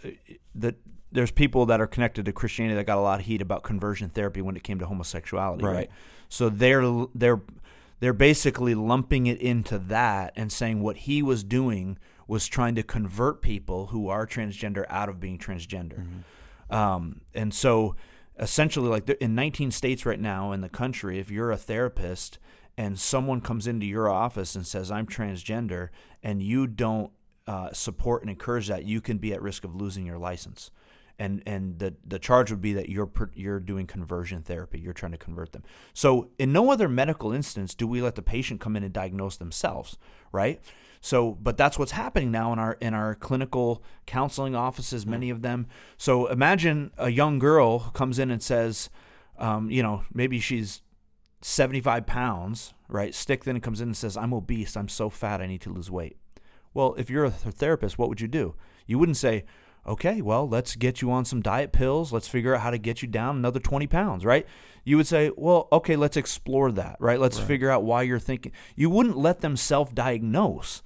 [0.54, 0.74] that
[1.10, 4.10] there's people that are connected to Christianity that got a lot of heat about conversion
[4.10, 5.74] therapy when it came to homosexuality, Right.
[5.74, 5.90] right?
[6.28, 6.82] So their
[7.14, 7.40] their
[8.00, 12.82] they're basically lumping it into that and saying what he was doing was trying to
[12.82, 16.00] convert people who are transgender out of being transgender.
[16.00, 16.74] Mm-hmm.
[16.74, 17.94] Um, and so
[18.38, 22.38] essentially, like in 19 states right now in the country, if you're a therapist
[22.76, 25.88] and someone comes into your office and says, I'm transgender,
[26.22, 27.10] and you don't
[27.46, 30.70] uh, support and encourage that, you can be at risk of losing your license
[31.18, 34.78] and and the the charge would be that you're you're doing conversion therapy.
[34.78, 35.62] You're trying to convert them.
[35.94, 39.36] So in no other medical instance do we let the patient come in and diagnose
[39.36, 39.96] themselves,
[40.32, 40.60] right?
[41.00, 45.42] So, but that's what's happening now in our in our clinical counseling offices, many of
[45.42, 45.66] them.
[45.96, 48.90] So imagine a young girl comes in and says,
[49.38, 50.82] um, you know, maybe she's
[51.42, 53.14] 75 pounds, right?
[53.14, 54.76] Stick then comes in and says, I'm obese.
[54.76, 55.40] I'm so fat.
[55.40, 56.16] I need to lose weight.
[56.74, 58.54] Well, if you're a therapist, what would you do?
[58.86, 59.44] You wouldn't say,
[59.86, 62.12] okay, well, let's get you on some diet pills.
[62.12, 64.46] Let's figure out how to get you down another 20 pounds, right?
[64.84, 67.20] You would say, well, okay, let's explore that, right?
[67.20, 67.48] Let's right.
[67.48, 68.52] figure out why you're thinking.
[68.74, 70.82] You wouldn't let them self diagnose.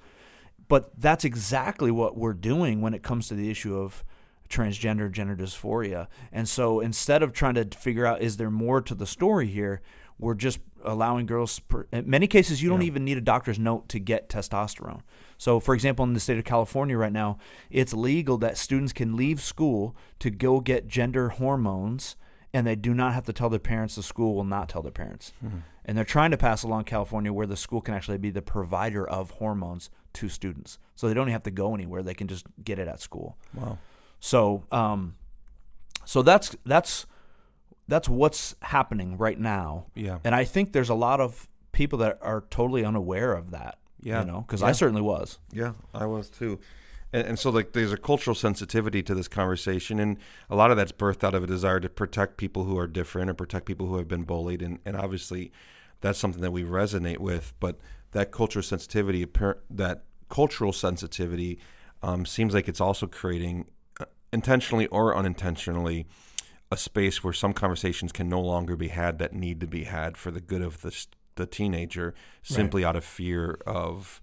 [0.71, 4.05] But that's exactly what we're doing when it comes to the issue of
[4.47, 6.07] transgender gender dysphoria.
[6.31, 9.81] And so instead of trying to figure out, is there more to the story here?
[10.17, 11.59] We're just allowing girls,
[11.91, 15.01] in many cases, you don't even need a doctor's note to get testosterone.
[15.37, 17.37] So, for example, in the state of California right now,
[17.69, 22.15] it's legal that students can leave school to go get gender hormones,
[22.53, 23.95] and they do not have to tell their parents.
[23.95, 25.33] The school will not tell their parents.
[25.43, 25.57] Mm-hmm.
[25.83, 29.05] And they're trying to pass along California where the school can actually be the provider
[29.05, 30.79] of hormones to students.
[30.95, 33.37] So they don't have to go anywhere; they can just get it at school.
[33.53, 33.77] Wow.
[34.19, 35.15] So, um,
[36.05, 37.05] so that's that's
[37.87, 39.87] that's what's happening right now.
[39.95, 40.19] Yeah.
[40.23, 43.77] And I think there's a lot of people that are totally unaware of that.
[44.01, 44.21] Yeah.
[44.21, 44.67] You know, because yeah.
[44.67, 45.37] I certainly was.
[45.51, 46.59] Yeah, I was too.
[47.13, 50.17] And, and, so, like, there's a cultural sensitivity to this conversation, and
[50.49, 53.29] a lot of that's birthed out of a desire to protect people who are different
[53.29, 55.51] or protect people who have been bullied, and, and obviously,
[55.99, 57.53] that's something that we resonate with.
[57.59, 57.79] But
[58.11, 59.25] that cultural sensitivity,
[59.69, 61.59] that cultural sensitivity,
[62.03, 63.65] um, seems like it's also creating,
[63.99, 66.07] uh, intentionally or unintentionally,
[66.71, 70.17] a space where some conversations can no longer be had that need to be had
[70.17, 72.89] for the good of the the teenager simply right.
[72.89, 74.21] out of fear of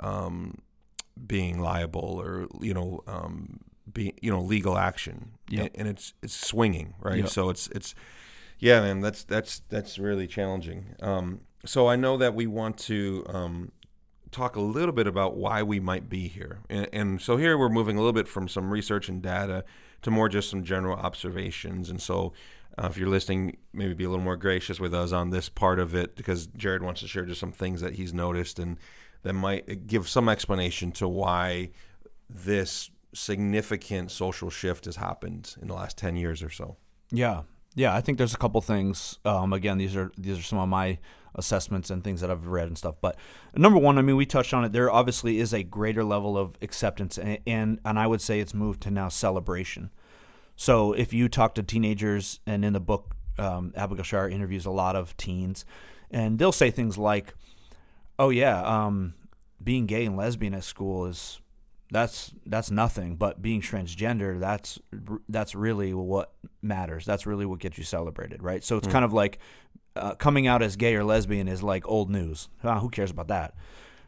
[0.00, 0.58] um,
[1.26, 3.60] being liable or you know um,
[3.92, 5.66] be you know legal action yep.
[5.66, 7.28] and, and, it's it's swinging right yep.
[7.28, 7.94] so it's it's
[8.58, 13.24] yeah man that's that's that's really challenging um, so I know that we want to
[13.28, 13.72] um,
[14.30, 17.68] talk a little bit about why we might be here and, and so here we're
[17.68, 19.64] moving a little bit from some research and data
[20.02, 22.32] to more just some general observations and so
[22.78, 25.80] uh, if you're listening, maybe be a little more gracious with us on this part
[25.80, 28.78] of it because Jared wants to share just some things that he's noticed and
[29.22, 31.70] that might give some explanation to why
[32.30, 36.76] this significant social shift has happened in the last 10 years or so.
[37.10, 37.42] Yeah.
[37.78, 39.20] Yeah, I think there's a couple things.
[39.24, 40.98] Um, again, these are these are some of my
[41.36, 42.96] assessments and things that I've read and stuff.
[43.00, 43.16] But
[43.54, 44.72] number one, I mean, we touched on it.
[44.72, 48.52] There obviously is a greater level of acceptance, and and, and I would say it's
[48.52, 49.90] moved to now celebration.
[50.56, 54.72] So if you talk to teenagers, and in the book, um, Abigail Shrier interviews a
[54.72, 55.64] lot of teens,
[56.10, 57.32] and they'll say things like,
[58.18, 59.14] "Oh yeah, um,
[59.62, 61.40] being gay and lesbian at school is
[61.90, 64.78] that's that's nothing, but being transgender that's
[65.28, 67.04] that's really what matters.
[67.04, 68.62] That's really what gets you celebrated, right?
[68.62, 68.92] So it's mm.
[68.92, 69.38] kind of like
[69.96, 72.48] uh, coming out as gay or lesbian is like old news.
[72.62, 73.54] Ah, who cares about that?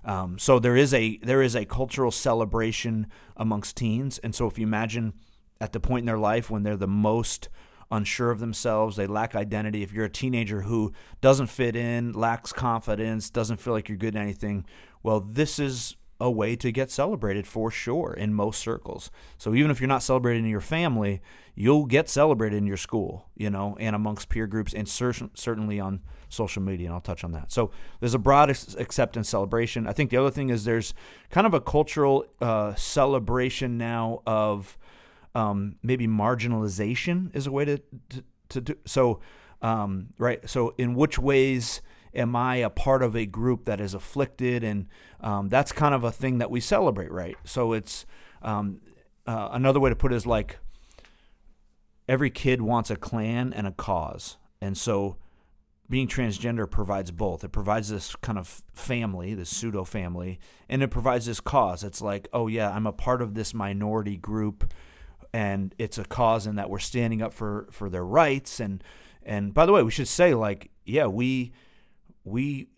[0.05, 4.59] Um, so there is a there is a cultural celebration amongst teens, and so if
[4.59, 5.15] you imagine
[5.61, 7.49] at the point in their life when they're the most
[7.91, 9.83] unsure of themselves, they lack identity.
[9.83, 14.17] If you're a teenager who doesn't fit in, lacks confidence, doesn't feel like you're good
[14.17, 14.65] at anything,
[15.03, 19.11] well, this is a way to get celebrated for sure in most circles.
[19.39, 21.21] So even if you're not celebrated in your family,
[21.55, 25.81] you'll get celebrated in your school, you know, and amongst peer groups and cer- certainly
[25.81, 27.51] on social media, and I'll touch on that.
[27.51, 29.87] So there's a broad acceptance celebration.
[29.87, 30.95] I think the other thing is there's
[31.31, 34.79] kind of a cultural uh, celebration now of
[35.35, 37.79] um, maybe marginalization is a way to
[38.11, 39.21] to, to do so.
[39.63, 40.49] Um, right.
[40.49, 41.83] So in which ways
[42.15, 44.65] am I a part of a group that is afflicted?
[44.65, 44.87] And
[45.21, 47.37] um, that's kind of a thing that we celebrate, right?
[47.45, 48.07] So it's
[48.43, 48.81] um,
[49.27, 50.59] uh, another way to put it is like
[52.09, 55.17] every kid wants a clan and a cause, and so
[55.89, 57.43] being transgender provides both.
[57.43, 61.83] It provides this kind of family, this pseudo family, and it provides this cause.
[61.83, 64.73] It's like, oh yeah, I'm a part of this minority group
[65.33, 68.83] and it's a cause in that we're standing up for for their rights and
[69.23, 71.53] and by the way we should say like yeah we
[72.25, 72.69] we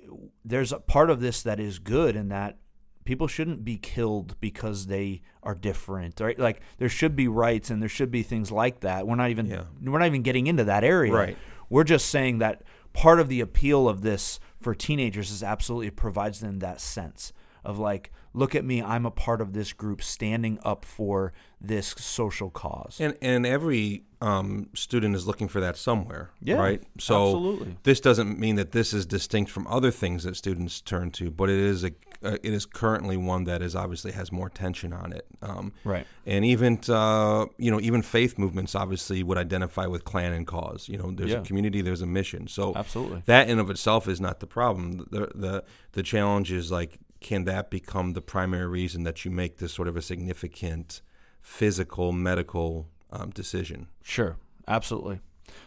[0.45, 2.59] there's a part of this that is good in that
[3.05, 6.39] people shouldn't be killed because they are different right?
[6.39, 9.07] Like there should be rights and there should be things like that.
[9.07, 9.65] We're not even yeah.
[9.83, 11.13] we're not even getting into that area.
[11.13, 11.39] Right.
[11.69, 15.97] We're just saying that part of the appeal of this for teenagers is absolutely it
[15.97, 17.33] provides them that sense
[17.65, 21.88] of like, look at me, I'm a part of this group standing up for this
[21.99, 22.97] social cause.
[23.01, 26.83] And and every um, student is looking for that somewhere, Yeah, right?
[26.99, 27.77] So absolutely.
[27.83, 31.51] this doesn't mean that this is distinct from other things that students turn to, but
[31.51, 31.92] it is a
[32.25, 35.27] uh, it is currently one that is obviously has more tension on it.
[35.42, 36.07] Um, Right.
[36.25, 40.88] And even uh, you know even faith movements obviously would identify with clan and cause.
[40.88, 41.38] You know, there's Yeah.
[41.38, 42.47] a community, there's a mission.
[42.49, 43.23] So Absolutely.
[43.27, 45.07] that in of itself is not the problem.
[45.11, 49.59] The the the challenge is like can that become the primary reason that you make
[49.59, 51.01] this sort of a significant
[51.41, 53.89] physical medical um, decision?
[54.03, 54.37] Sure,
[54.69, 55.21] absolutely.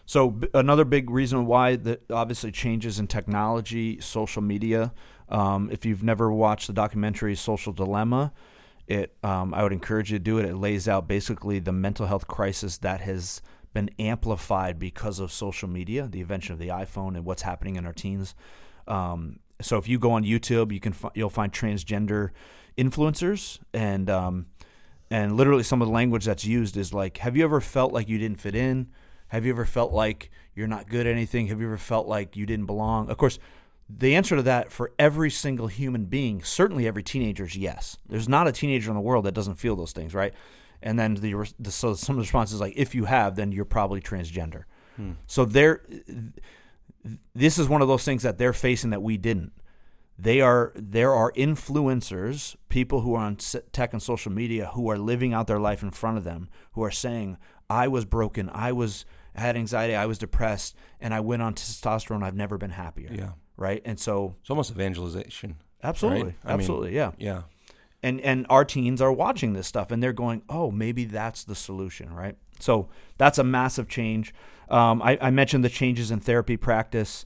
[0.06, 4.94] So b- another big reason why that obviously changes in technology, social media.
[5.30, 8.32] Um, if you've never watched the documentary Social Dilemma,
[8.88, 10.46] it um, I would encourage you to do it.
[10.46, 13.41] It lays out basically the mental health crisis that has
[13.74, 17.86] been amplified because of social media, the invention of the iPhone, and what's happening in
[17.86, 18.36] our teens.
[18.88, 22.32] Um, so if you go on YouTube, you can fi- you'll find transgender
[22.78, 24.48] influencers and um,
[25.10, 28.10] and literally some of the language that's used is like, have you ever felt like
[28.10, 28.88] you didn't fit in?
[29.30, 31.48] Have you ever felt like you're not good at anything?
[31.48, 33.10] Have you ever felt like you didn't belong?
[33.10, 33.39] Of course,
[33.89, 37.98] the answer to that for every single human being, certainly every teenager, is yes.
[38.08, 40.34] There's not a teenager in the world that doesn't feel those things, right?
[40.82, 43.65] And then the, the so some of the responses like, if you have, then you're
[43.65, 44.63] probably transgender.
[45.28, 45.82] So there,
[47.34, 49.52] this is one of those things that they're facing that we didn't.
[50.18, 54.98] They are there are influencers people who are on tech and social media who are
[54.98, 57.38] living out their life in front of them who are saying
[57.70, 58.50] i was broken.
[58.54, 59.94] I was I had anxiety.
[59.96, 62.24] I was depressed and i went on testosterone.
[62.24, 63.10] I've never been happier.
[63.12, 63.32] Yeah.
[63.58, 63.82] right?
[63.84, 65.58] And so It's almost evangelization.
[65.84, 66.24] absolutely.
[66.24, 66.36] Right?
[66.46, 66.96] I mean- absolutely.
[66.96, 67.12] Yeah.
[67.18, 67.41] Yeah.
[68.02, 71.56] and and our teens are watching this stuff and they're going oh maybe that's the
[71.56, 74.34] solution right so that's a massive change.
[74.70, 77.26] Um, I, I mentioned the changes in therapy practice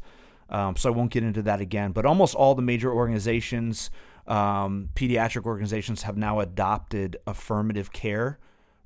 [0.49, 3.89] um, so i won't get into that again but almost all the major organizations
[4.29, 8.37] um, pediatric organizations have now adopted affirmative care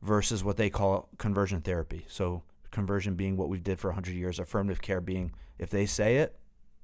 [0.02, 2.06] versus what they call conversion therapy.
[2.08, 6.18] So conversion being what we did for 100 years affirmative care being if they say
[6.18, 6.36] it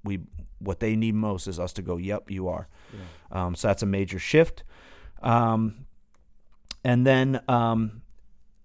[0.03, 0.19] we
[0.59, 2.67] what they need most is us to go yep you are.
[3.31, 4.63] Um, so that's a major shift.
[5.23, 5.85] Um,
[6.83, 8.01] and then um,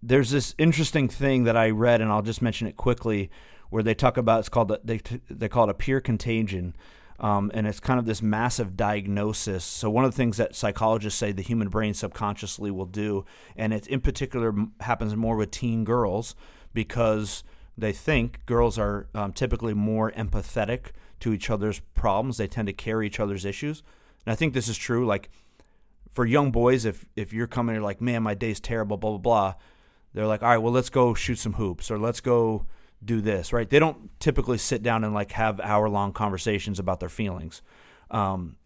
[0.07, 3.31] there's this interesting thing that I read, and I'll just mention it quickly,
[3.71, 6.77] where they talk about it's called the, they they call it a peer contagion,
[7.19, 9.65] um, and it's kind of this massive diagnosis.
[9.65, 13.25] So one of the things that psychologists say the human brain subconsciously will do,
[13.57, 16.35] and it in particular happens more with teen girls
[16.75, 17.43] because
[17.77, 20.89] they think girls are um, typically more empathetic
[21.21, 22.37] to each other's problems.
[22.37, 23.83] They tend to carry each other's issues,
[24.27, 25.07] and I think this is true.
[25.07, 25.31] Like
[26.11, 29.19] for young boys, if if you're coming, you're like, man, my day's terrible, blah blah
[29.19, 29.55] blah.
[30.15, 32.67] They're like, all right, well, let's go shoot some hoops or let's go
[33.05, 33.69] do this, right?
[33.69, 37.63] They don't typically sit down and like have hour long conversations about their feelings.
[38.11, 38.57] Um,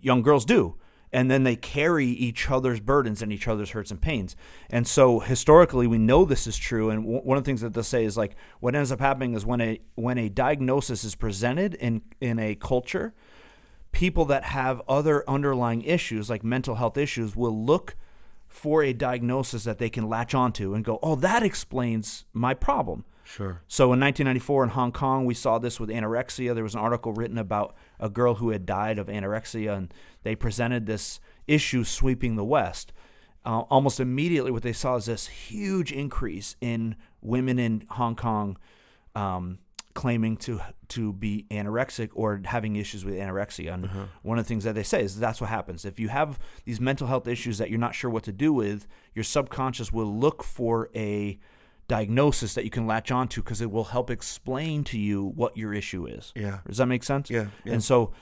[0.00, 0.76] young girls do.
[1.10, 4.36] And then they carry each other's burdens and each other's hurts and pains.
[4.68, 6.90] And so historically, we know this is true.
[6.90, 9.34] And w- one of the things that they'll say is like what ends up happening
[9.34, 13.14] is when a when a diagnosis is presented in in a culture,
[13.90, 17.96] people that have other underlying issues like mental health issues will look
[18.48, 23.04] for a diagnosis that they can latch onto and go, "Oh, that explains my problem."
[23.24, 23.60] Sure.
[23.68, 26.54] So in 1994 in Hong Kong, we saw this with anorexia.
[26.54, 30.34] There was an article written about a girl who had died of anorexia, and they
[30.34, 32.92] presented this issue sweeping the West.
[33.44, 38.56] Uh, almost immediately, what they saw is this huge increase in women in Hong Kong
[39.14, 39.58] um,
[39.94, 43.74] claiming to to be anorexic or having issues with anorexia.
[43.74, 44.04] And uh-huh.
[44.22, 46.80] one of the things that they say is that's what happens if you have these
[46.80, 48.86] mental health issues that you're not sure what to do with.
[49.14, 51.38] Your subconscious will look for a
[51.88, 55.72] diagnosis that you can latch onto because it will help explain to you what your
[55.72, 56.32] issue is.
[56.36, 56.58] Yeah.
[56.66, 57.30] Does that make sense?
[57.30, 57.72] Yeah, yeah.
[57.72, 58.12] And so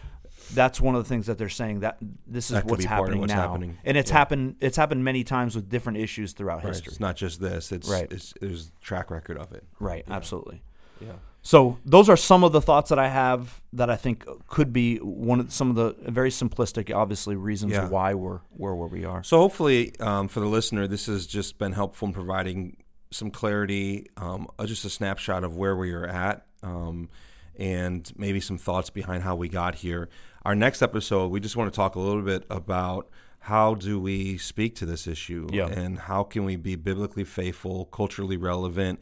[0.54, 3.00] that's one of the things that they're saying that this is That what's be part
[3.00, 3.48] of happening what's now.
[3.48, 3.78] happening.
[3.84, 4.18] And it's Yeah.
[4.18, 6.68] happened it's happened many times with different issues throughout Right.
[6.68, 6.92] history.
[6.92, 7.72] It's not just this.
[7.72, 8.10] It's Right.
[8.10, 9.64] It's there's track record of it.
[9.80, 10.62] Right, absolutely.
[11.00, 11.14] Yeah.
[11.46, 14.96] So those are some of the thoughts that I have that I think could be
[14.96, 17.88] one of some of the very simplistic, obviously, reasons Yeah.
[17.88, 19.22] why we're we're where we are.
[19.22, 22.78] So hopefully, um, for the listener, this has just been helpful in providing
[23.12, 27.08] some clarity, um, uh, just a snapshot of where we are at, um,
[27.56, 30.08] and maybe some thoughts behind how we got here.
[30.44, 33.08] Our next episode, we just want to talk a little bit about
[33.38, 35.68] how do we speak to this issue, Yeah.
[35.68, 38.98] and how can we be biblically faithful, culturally relevant,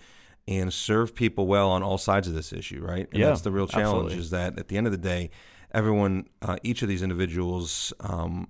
[0.47, 3.09] and serve people well on all sides of this issue, right?
[3.11, 3.87] And Yeah, that's the real challenge.
[4.13, 4.19] absolutely.
[4.19, 5.31] Is that at the end of the day,
[5.73, 7.93] everyone, uh, each of these individuals.
[8.01, 8.49] Um,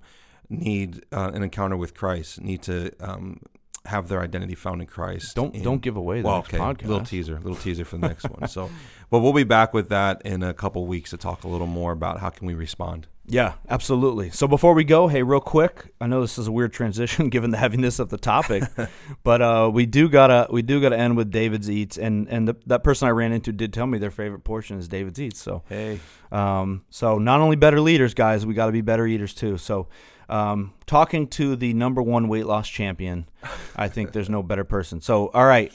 [0.51, 3.41] need uh, an encounter with Christ, need to um,
[3.87, 5.35] have their identity found in Christ.
[5.35, 6.87] Don't And- don't give away the well, next okay, podcast.
[6.87, 8.47] little teaser, little teaser for the next one.
[8.49, 8.69] So,
[9.11, 11.93] but we'll be back with that in a couple weeks to talk a little more
[11.93, 13.07] about how can we respond.
[13.27, 14.31] Yeah, absolutely.
[14.31, 17.51] So before we go, hey, real quick, I know this is a weird transition given
[17.51, 18.65] the heaviness of the topic,
[19.23, 22.57] but uh, we do gotta we do gotta end with David's eats, and and the,
[22.67, 25.41] that person I ran into did tell me their favorite portion is David's eats.
[25.41, 26.01] So Hey,
[26.31, 29.57] um, so not only better leaders, guys, we got to be better eaters too.
[29.57, 29.89] So
[30.29, 33.27] um, talking to the number one weight loss champion,
[33.75, 35.01] I think there's no better person.
[35.01, 35.73] So all right,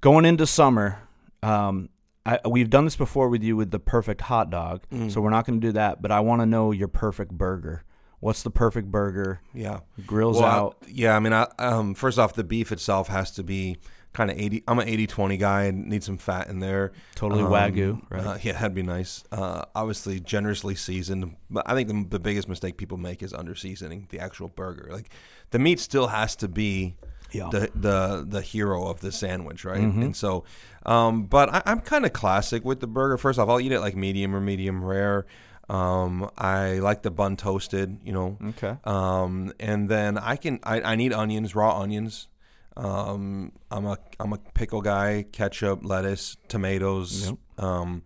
[0.00, 1.00] going into summer.
[1.42, 1.90] Um,
[2.26, 5.44] I, we've done this before with you with the perfect hot dog, so we're not
[5.46, 6.00] going to do that.
[6.00, 7.84] But I want to know your perfect burger.
[8.20, 9.40] What's the perfect burger?
[9.52, 9.80] yeah.
[10.06, 10.76] Grills Well, I- out.
[10.88, 13.76] yeah, I mean, I, um, first off, the beef itself has to be
[14.14, 14.62] kind of 80.
[14.66, 16.92] I'm an 80 20 guy and need some fat in there.
[17.16, 18.24] Totally Um, wagyu, right?
[18.24, 19.24] Uh, yeah, that'd be nice.
[19.30, 21.36] Uh, obviously, generously seasoned.
[21.50, 24.88] But I think the, the biggest mistake people make is under seasoning the actual burger.
[24.90, 25.10] Like
[25.50, 26.94] the meat still has to be
[27.34, 27.48] Yeah.
[27.50, 29.80] the the the hero of the sandwich, right?
[29.80, 30.02] Mm-hmm.
[30.02, 30.44] And so,
[30.86, 33.18] um, but I, I'm kind of classic with the burger.
[33.18, 35.26] First off, I'll eat it like medium or medium rare.
[35.68, 38.38] Um, I like the bun toasted, you know.
[38.50, 38.76] Okay.
[38.84, 42.28] Um, and then I can I, I need onions, raw onions.
[42.76, 47.28] Um, I'm a I'm a pickle guy, ketchup, lettuce, tomatoes.
[47.28, 47.64] Yep.
[47.64, 48.02] Um,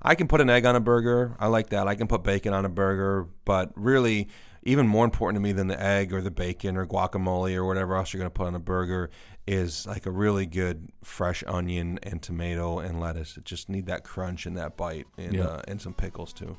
[0.00, 1.36] I can put an egg on a burger.
[1.40, 1.88] I like that.
[1.88, 4.28] I can put bacon on a burger, but really,
[4.62, 7.96] even more important to me than the egg or the bacon or guacamole or whatever
[7.96, 9.10] else you're going to put on a burger
[9.46, 13.36] is like a really good fresh onion and tomato and lettuce.
[13.36, 15.44] It just need that crunch and that bite and Yeah.
[15.44, 16.54] uh, and some pickles too,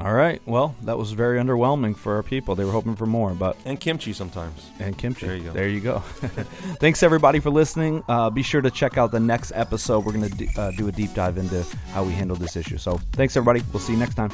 [0.00, 0.40] All right.
[0.46, 2.54] Well, that was very underwhelming for our people.
[2.54, 4.70] They were hoping for more, but and kimchi sometimes.
[4.80, 5.26] and kimchi.
[5.26, 5.52] There you go.
[5.52, 5.98] There you go.
[6.80, 8.02] Thanks everybody for listening.
[8.08, 10.04] Uh, be sure to check out the next episode.
[10.04, 11.62] We're gonna d- uh, do a deep dive into
[11.92, 12.78] how we handle this issue.
[12.78, 13.62] So thanks everybody.
[13.72, 14.30] We'll see you next time.